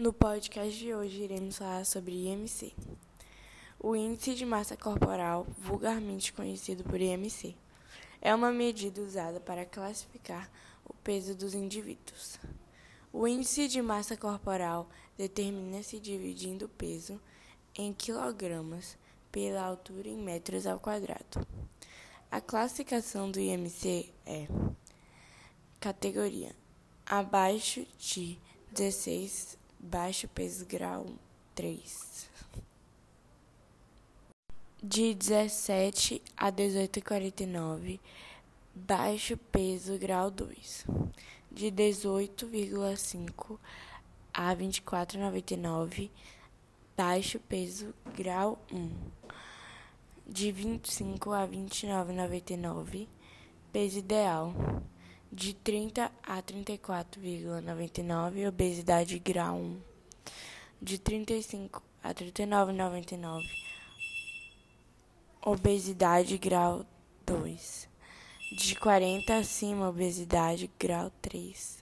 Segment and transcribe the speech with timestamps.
[0.00, 2.72] No podcast de hoje iremos falar sobre IMC.
[3.78, 7.54] O Índice de Massa Corporal, vulgarmente conhecido por IMC,
[8.18, 10.50] é uma medida usada para classificar
[10.86, 12.40] o peso dos indivíduos.
[13.12, 14.88] O índice de massa corporal
[15.18, 17.20] determina-se dividindo o peso
[17.74, 18.96] em quilogramas
[19.30, 21.46] pela altura em metros ao quadrado.
[22.30, 24.48] A classificação do IMC é
[25.78, 26.56] categoria
[27.04, 28.38] abaixo de
[28.72, 31.06] 16 baixo peso grau
[31.54, 32.28] 3.
[34.82, 37.98] De 17 a 18,49,
[38.74, 40.86] baixo peso grau 2.
[41.50, 43.58] De 18,5
[44.32, 46.10] a 24,99,
[46.96, 48.90] baixo peso grau 1.
[50.26, 53.08] De 25 a 29,99,
[53.72, 54.54] peso ideal
[55.32, 59.80] de 30 a 34,99, obesidade grau 1,
[60.82, 63.48] de 35 a 39,99,
[65.44, 66.84] obesidade grau
[67.24, 67.88] 2,
[68.56, 71.79] de 40 acima, obesidade grau 3.